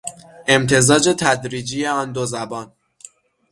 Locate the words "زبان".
2.25-2.71